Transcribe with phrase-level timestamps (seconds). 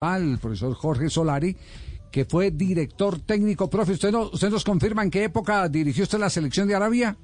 [0.00, 1.56] el profesor Jorge Solari,
[2.12, 3.68] que fue director técnico.
[3.68, 7.16] Profe, ¿usted, no, ¿usted nos confirma en qué época dirigió usted la selección de Arabia?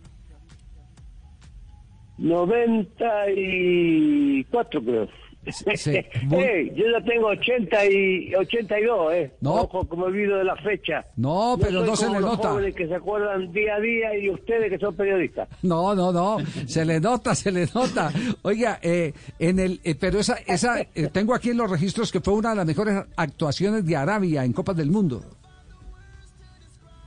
[2.18, 5.08] 94 creo.
[5.52, 5.92] Sí,
[6.74, 9.32] yo ya tengo 80 y 82, ¿eh?
[9.40, 9.54] No.
[9.62, 11.04] Ojo, me olvido de la fecha.
[11.16, 12.50] No, pero no se como le los nota.
[12.50, 15.48] jóvenes que se acuerdan día a día y ustedes que son periodistas.
[15.62, 18.10] No, no, no, se le nota, se le nota.
[18.42, 22.20] Oiga, eh, en el, eh, pero esa, esa, eh, tengo aquí en los registros que
[22.20, 25.22] fue una de las mejores actuaciones de Arabia en Copas del Mundo.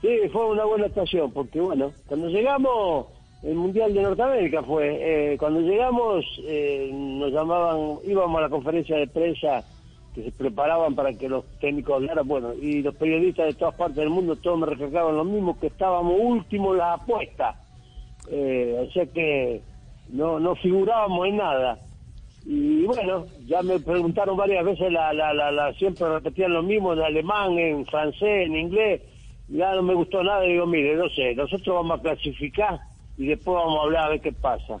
[0.00, 3.06] Sí, fue una buena actuación, porque bueno, cuando llegamos,
[3.42, 8.96] el Mundial de Norteamérica fue, eh, cuando llegamos eh, nos llamaban, íbamos a la conferencia
[8.96, 9.64] de prensa
[10.14, 13.96] que se preparaban para que los técnicos hablaran, bueno, y los periodistas de todas partes
[13.96, 17.56] del mundo, todos me reflejaban lo mismo, que estábamos últimos en las apuestas,
[18.30, 19.60] eh, o sea que
[20.10, 21.78] no, no figurábamos en nada.
[22.46, 26.94] Y bueno, ya me preguntaron varias veces, la, la, la, la- siempre repetían lo mismo
[26.94, 29.02] en alemán, en francés, en inglés.
[29.48, 32.78] Ya no me gustó nada digo, mire, no sé, nosotros vamos a clasificar
[33.18, 34.78] y después vamos a hablar a ver qué pasa.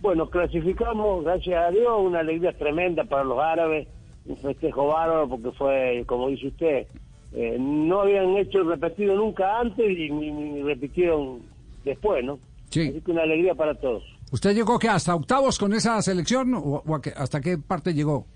[0.00, 3.88] Bueno, clasificamos, gracias a Dios, una alegría tremenda para los árabes,
[4.26, 6.86] un festejo bárbaro porque fue, como dice usted,
[7.32, 11.40] eh, no habían hecho repetido nunca antes y ni, ni repitieron
[11.84, 12.38] después, ¿no?
[12.70, 12.88] Sí.
[12.88, 14.02] Así que una alegría para todos.
[14.32, 16.82] ¿Usted llegó que hasta octavos con esa selección o,
[17.16, 18.26] hasta qué parte llegó?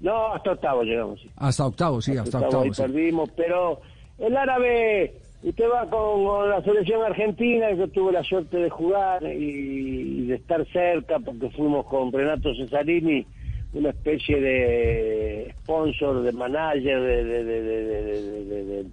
[0.00, 1.30] No, hasta octavo llegamos, sí.
[1.36, 2.76] Hasta octavos, sí, hasta octavos.
[2.76, 2.82] sí.
[2.82, 3.80] perdimos, pero
[4.18, 10.22] el árabe, usted va con, la selección argentina, yo tuve la suerte de jugar y,
[10.22, 13.26] y de estar cerca, porque fuimos con Renato Cesarini,
[13.74, 17.24] una especie de sponsor, de manager, de,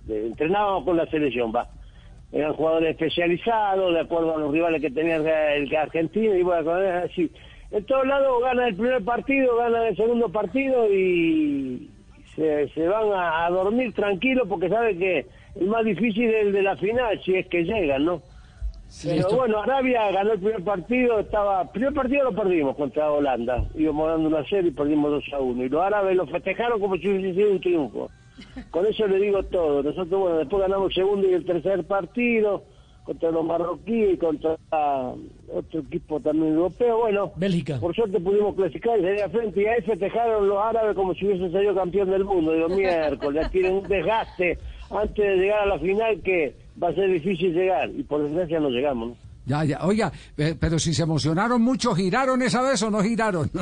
[0.05, 1.67] de, entrenábamos con la selección, va.
[2.33, 6.71] Eran jugadores especializados, de acuerdo a los rivales que tenía el, el argentino, y bueno,
[6.71, 7.29] así.
[7.71, 11.89] En todos lados gana el primer partido, gana el segundo partido y
[12.35, 16.51] se, se van a, a dormir tranquilos porque saben que el más difícil es el
[16.53, 18.21] de la final, si es que llegan, ¿no?
[19.03, 23.63] Pero esto- bueno, Arabia ganó el primer partido, estaba, primer partido lo perdimos contra Holanda,
[23.75, 26.97] íbamos dando una serie y perdimos 2 a 1, y los árabes lo festejaron como
[26.97, 28.09] si hubiese sido un triunfo.
[28.69, 32.63] Con eso le digo todo, nosotros bueno, después ganamos el segundo y el tercer partido,
[33.05, 35.13] contra los marroquíes y contra ah,
[35.53, 37.79] otro equipo también europeo, bueno, Bélgica.
[37.79, 41.25] por suerte pudimos clasificar y salir a frente y ahí festejaron los árabes como si
[41.25, 42.51] hubiesen salido campeón del mundo.
[42.53, 44.59] Digo, miércoles, tienen un desgaste
[44.97, 48.59] antes de llegar a la final que va a ser difícil llegar y por desgracia
[48.59, 49.09] no llegamos.
[49.09, 49.15] ¿no?
[49.45, 53.49] Ya, ya, oiga, eh, pero si se emocionaron mucho, ¿giraron esa vez o no giraron?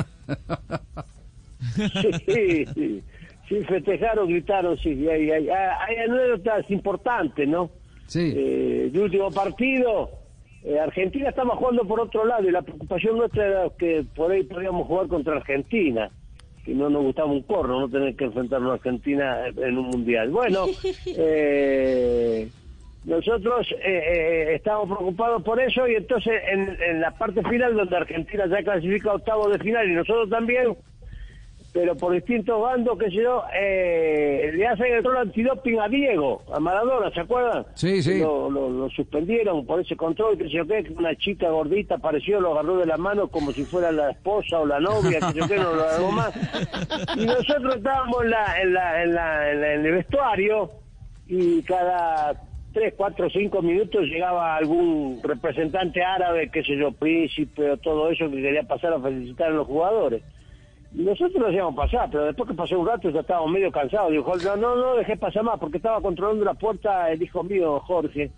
[2.26, 3.02] Sí, sí,
[3.46, 7.70] sí, festejaron, gritaron, sí, y hay, hay, hay anécdotas importantes, ¿no?
[8.06, 8.32] Sí.
[8.34, 10.10] Eh, el último partido,
[10.64, 14.42] eh, Argentina estaba jugando por otro lado y la preocupación nuestra era que por ahí
[14.44, 16.10] podíamos jugar contra Argentina,
[16.70, 20.30] que no nos gustaba un corno no tener que enfrentarnos a Argentina en un mundial.
[20.30, 20.66] Bueno,
[21.06, 22.48] eh,
[23.04, 27.96] nosotros eh, eh, estábamos preocupados por eso y entonces en, en la parte final donde
[27.96, 30.76] Argentina ya clasifica a octavo de final y nosotros también,
[31.72, 36.42] pero por distintos bandos, que sé yo, eh, le hacen el rol antidoping a Diego,
[36.52, 37.64] a Maradona, ¿se acuerdan?
[37.74, 38.18] Sí, sí.
[38.18, 42.40] Lo, lo- lo suspendieron por ese control, que sé yo qué, una chica gordita apareció,
[42.40, 45.38] lo agarró de la mano como si fuera la esposa o la novia, que sé
[45.38, 46.32] yo qué, no lo algo más.
[47.16, 50.70] Y nosotros estábamos en, la, en, la, en, la- en la- en el vestuario
[51.28, 52.34] y cada
[52.72, 58.28] tres, cuatro, cinco minutos llegaba algún representante árabe, qué sé yo, príncipe o todo eso
[58.30, 60.22] que quería pasar a felicitar a los jugadores.
[60.92, 64.10] Nosotros lo hacíamos pasar, pero después que pasó un rato ya estábamos medio cansados.
[64.10, 67.78] Dijo, no, no, no dejé pasar más, porque estaba controlando la puerta el hijo mío,
[67.80, 68.30] Jorge,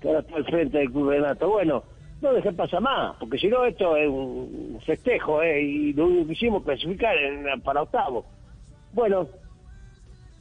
[0.00, 1.48] que ahora está al frente del Club Renato.
[1.48, 1.84] Bueno,
[2.20, 5.62] no dejé pasar más, porque si no esto es un festejo, ¿eh?
[5.62, 8.24] y lo único que hicimos clasificar en- para octavo.
[8.92, 9.28] Bueno,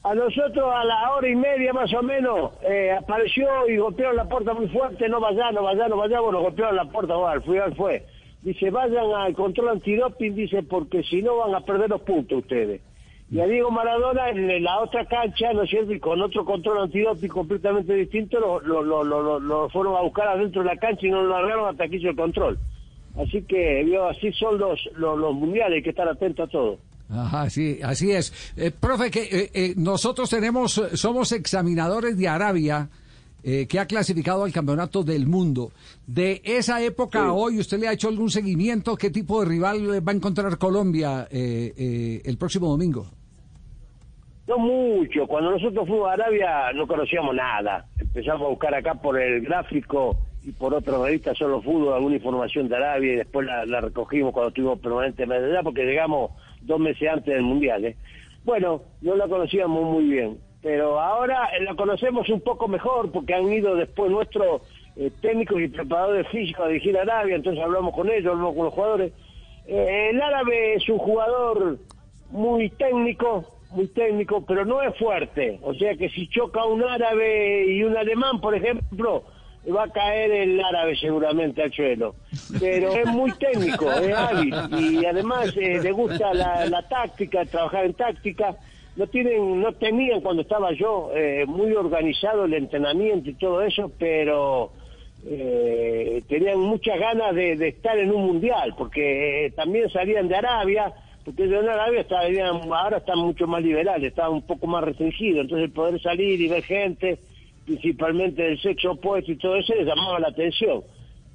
[0.02, 4.26] a nosotros a la hora y media más o menos eh, apareció y golpearon la
[4.26, 7.44] puerta muy fuerte, no vaya, no vaya, no vaya, bueno, golpearon la puerta, bueno, al
[7.44, 8.04] final fue.
[8.42, 12.82] Dice, vayan al control antidoping, dice, porque si no van a perder los puntos ustedes.
[13.32, 15.94] Y a Diego Maradona en la otra cancha, ¿no es cierto?
[15.94, 20.30] Y con otro control antidoping completamente distinto, lo, lo, lo, lo, lo- fueron a buscar
[20.30, 22.58] adentro de la cancha y no lo largaron hasta que hizo el control.
[23.18, 26.78] Así que, así son los, los, los mundiales, hay que estar atentos a todo.
[27.12, 28.54] Ajá, sí, así es.
[28.56, 32.88] Eh, profe, que eh, eh, nosotros tenemos, somos examinadores de Arabia,
[33.44, 35.72] eh, que ha clasificado al campeonato del mundo.
[36.06, 38.96] De esa época a hoy, ¿usted le ha hecho algún seguimiento?
[38.96, 43.06] ¿Qué tipo de rival va a encontrar Colombia eh, eh, el próximo domingo?
[44.48, 45.28] No mucho.
[45.28, 47.86] Cuando nosotros fuimos a Arabia no conocíamos nada.
[48.00, 52.68] Empezamos a buscar acá por el gráfico y por otras revistas solo fútbol, alguna información
[52.68, 56.32] de Arabia y después la, la recogimos cuando estuvimos permanentemente allá porque llegamos
[56.62, 57.86] dos meses antes del Mundial.
[57.86, 57.96] ¿eh?
[58.44, 63.52] Bueno, no la conocíamos muy bien, pero ahora la conocemos un poco mejor porque han
[63.52, 64.62] ido después nuestros
[64.96, 68.66] eh, técnicos y preparadores físicos a dirigir a Arabia, entonces hablamos con ellos, hablamos con
[68.66, 69.14] los jugadores.
[69.68, 71.78] Eh, el árabe es un jugador
[72.32, 75.60] muy técnico, muy técnico, pero no es fuerte.
[75.62, 79.24] O sea que si choca un árabe y un alemán, por ejemplo,
[79.72, 82.16] va a caer el árabe seguramente al suelo.
[82.60, 87.94] Pero es muy técnico, es hábil y además eh, le gusta la, táctica, trabajar en
[87.94, 88.56] táctica.
[88.96, 93.92] No tienen, no tenían cuando estaba yo eh, muy organizado el entrenamiento y todo eso,
[93.98, 94.72] pero
[95.26, 100.94] eh, tenían muchas ganas de, estar en un mundial, porque también salían de Arabia,
[101.24, 102.06] porque de Arabia
[102.74, 106.64] ahora están mucho más liberales, estaban un poco más restringidos, entonces poder salir y ver
[106.64, 107.20] gente
[107.66, 110.82] principalmente del sexo opuesto y todo eso, les llamaba la atención.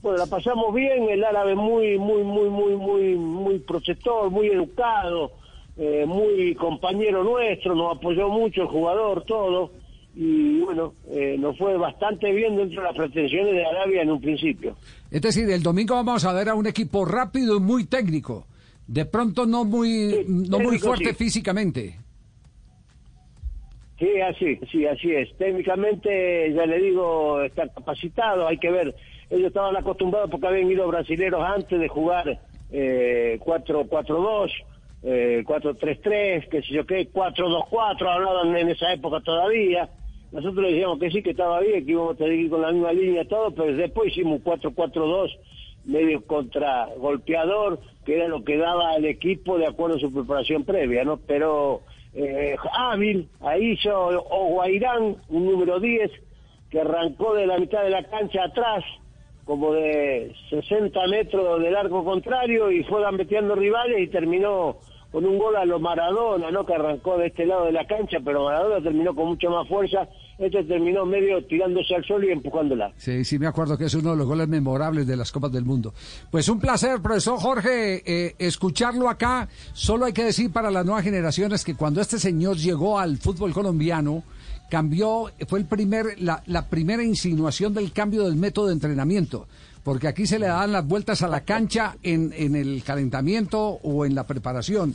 [0.02, 5.30] Bueno, la pasamos bien, el árabe muy, muy, muy, muy, muy, muy protector, muy educado,
[5.76, 9.72] eh, muy compañero nuestro, nos apoyó mucho el jugador, todo,
[10.14, 14.20] y bueno, eh, nos fue bastante bien dentro de las pretensiones de Arabia en un
[14.20, 14.76] principio.
[15.10, 18.46] Es decir, el domingo vamos a ver a un equipo rápido y muy técnico,
[18.86, 21.98] de pronto no muy, no muy fuerte físicamente.
[23.98, 25.36] Sí, así, sí, así es.
[25.36, 28.94] Técnicamente, ya le digo, está capacitado, hay que ver.
[29.30, 32.38] Ellos estaban acostumbrados porque habían ido brasileros antes de jugar
[32.70, 34.50] eh, 4-4-2,
[35.04, 39.90] eh, 4-3-3, qué sé yo qué, 4-2-4, hablaban en esa época todavía.
[40.32, 43.28] Nosotros decíamos que sí, que estaba bien, que íbamos a seguir con la misma línea
[43.28, 45.30] todo, pero después hicimos 4-4-2,
[45.84, 50.64] medio contra golpeador, que era lo que daba el equipo de acuerdo a su preparación
[50.64, 51.18] previa, ¿no?
[51.18, 51.82] Pero
[52.14, 56.10] eh, hábil, ahí hizo Oguairán, un número 10,
[56.70, 58.82] que arrancó de la mitad de la cancha atrás,
[59.44, 64.78] como de 60 metros del arco contrario, y fue gambeteando rivales y terminó
[65.14, 66.66] con un gol a lo Maradona, ¿no?
[66.66, 70.08] Que arrancó de este lado de la cancha, pero Maradona terminó con mucha más fuerza.
[70.40, 72.92] Este terminó medio tirándose al sol y empujándola.
[72.96, 75.64] Sí, sí, me acuerdo que es uno de los goles memorables de las Copas del
[75.64, 75.94] Mundo.
[76.32, 79.48] Pues un placer, profesor Jorge, eh, escucharlo acá.
[79.72, 83.52] Solo hay que decir para las nuevas generaciones que cuando este señor llegó al fútbol
[83.52, 84.24] colombiano,
[84.68, 89.46] cambió, fue el primer, la, la primera insinuación del cambio del método de entrenamiento
[89.84, 94.04] porque aquí se le dan las vueltas a la cancha en, en el calentamiento o
[94.04, 94.94] en la preparación.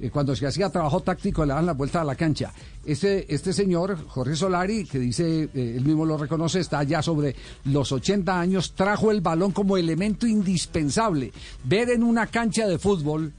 [0.00, 2.52] Eh, cuando se hacía trabajo táctico le dan las vueltas a la cancha.
[2.86, 7.34] Este, este señor, Jorge Solari, que dice, eh, él mismo lo reconoce, está ya sobre
[7.64, 11.32] los 80 años, trajo el balón como elemento indispensable.
[11.64, 13.32] Ver en una cancha de fútbol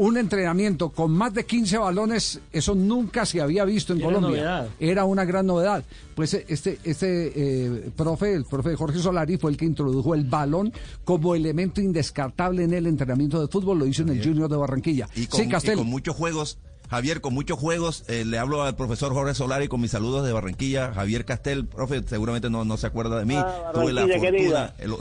[0.00, 4.66] un entrenamiento con más de 15 balones, eso nunca se había visto en Colombia.
[4.80, 5.84] Era una gran novedad.
[6.14, 10.24] Pues eh, este, este eh, profe, el profe Jorge Solari, fue el que introdujo el
[10.24, 10.72] balón
[11.04, 15.06] como elemento indescartable en el entrenamiento de fútbol, lo hizo en el Junior de Barranquilla.
[15.14, 16.56] Y con, sí, con muchos juegos.
[16.88, 20.32] Javier, con muchos juegos, eh, le hablo al profesor Jorge Solari con mis saludos de
[20.32, 20.94] Barranquilla.
[20.94, 23.36] Javier Castel, profe, seguramente no, no se acuerda de mí.
[23.36, 24.92] Ah, Tuve la fortuna, el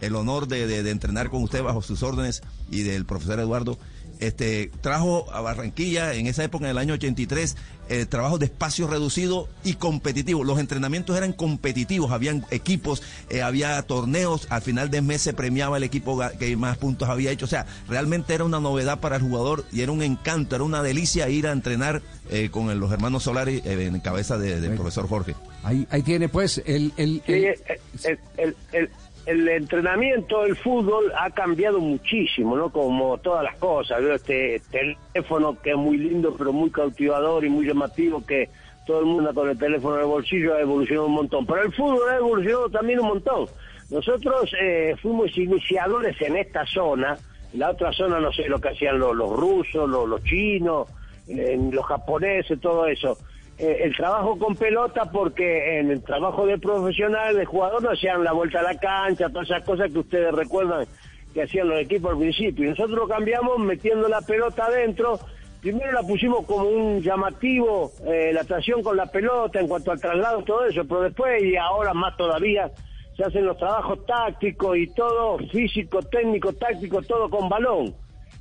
[0.00, 3.78] el honor de, de, entrenar con usted bajo sus órdenes y del profesor Eduardo
[4.20, 7.56] este, trajo a Barranquilla en esa época, en el año 83,
[7.88, 10.42] eh, trabajo de espacio reducido y competitivo.
[10.42, 15.76] Los entrenamientos eran competitivos, habían equipos, eh, había torneos, al final del mes se premiaba
[15.76, 17.44] el equipo que más puntos había hecho.
[17.44, 20.82] O sea, realmente era una novedad para el jugador y era un encanto, era una
[20.82, 25.34] delicia ir a entrenar eh, con los hermanos Solari en cabeza del profesor Jorge.
[25.62, 28.90] Ahí, ahí tiene pues el, el, el el
[29.26, 32.70] entrenamiento del fútbol ha cambiado muchísimo, ¿no?
[32.70, 34.00] Como todas las cosas.
[34.00, 38.48] Veo este teléfono que es muy lindo, pero muy cautivador y muy llamativo, que
[38.86, 41.44] todo el mundo con el teléfono en el bolsillo ha evolucionado un montón.
[41.44, 43.46] Pero el fútbol ha evolucionado también un montón.
[43.90, 47.18] Nosotros eh, fuimos iniciadores en esta zona.
[47.52, 50.88] En la otra zona no sé lo que hacían los, rusos, los chinos,
[51.26, 53.18] los japoneses, todo eso.
[53.58, 58.22] Eh, el trabajo con pelota porque en el trabajo de profesional, de jugador, no hacían
[58.22, 60.86] la vuelta a la cancha, todas esas cosas que ustedes recuerdan
[61.32, 62.66] que hacían los equipos al principio.
[62.66, 65.18] Y nosotros lo cambiamos metiendo la pelota adentro.
[65.60, 70.00] Primero la pusimos como un llamativo, eh, la tracción con la pelota en cuanto al
[70.00, 72.70] traslado, todo eso, pero después y ahora más todavía
[73.16, 77.94] se hacen los trabajos tácticos y todo, físico, técnico, táctico, todo con balón.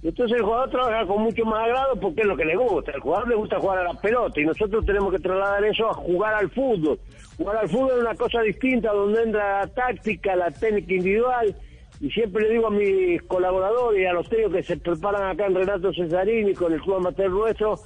[0.04, 2.92] Entonces el jugador trabaja con mucho más agrado porque es lo que le gusta.
[2.92, 5.94] El jugador le gusta jugar a la pelota y nosotros tenemos que trasladar eso a
[5.94, 7.00] jugar al fútbol.
[7.38, 11.56] Jugar al fútbol es una cosa distinta donde entra la táctica, la técnica individual.
[12.02, 15.48] Y siempre le digo a mis colaboradores y a los técnicos que se preparan acá
[15.48, 17.80] en Renato Cesarini con el club amateur nuestro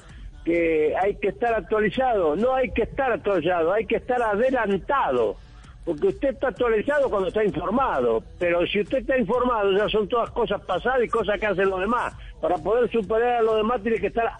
[0.43, 2.35] que hay que estar actualizado.
[2.35, 5.37] No hay que estar actualizado, hay que estar adelantado
[5.85, 10.29] porque usted está actualizado cuando está informado, pero si usted está informado ya son todas
[10.31, 12.13] cosas pasadas y cosas que hacen los demás.
[12.41, 14.31] Para poder superar a los demás tiene que estar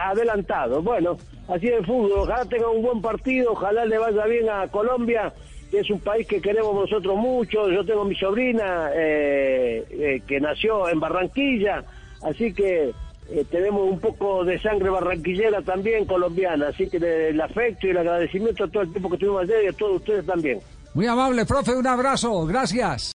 [0.00, 0.82] adelantado.
[0.82, 1.16] Bueno,
[1.48, 5.32] así es el fútbol, ojalá tenga un buen partido, ojalá le vaya bien a Colombia,
[5.70, 7.70] que es un país que queremos nosotros mucho.
[7.70, 11.84] Yo tengo mi sobrina eh, eh, que nació en Barranquilla,
[12.22, 12.92] así que
[13.30, 17.98] eh, tenemos un poco de sangre barranquillera también colombiana, así que el afecto y el
[17.98, 20.60] agradecimiento a todo el tiempo que tuvimos ayer y a todos ustedes también.
[20.94, 23.10] Muy amable, profe, un abrazo, gracias.